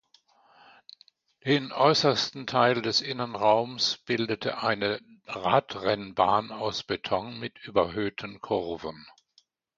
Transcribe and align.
Den 1.45 1.71
äußersten 1.71 2.47
Teil 2.47 2.81
des 2.81 3.01
Innenraums 3.01 3.99
bildete 3.99 4.57
eine 4.63 4.99
Radrennbahn 5.27 6.51
aus 6.51 6.81
Beton 6.83 7.37
mit 7.39 7.63
überhöhten 7.67 8.39
Kurven. 8.41 9.05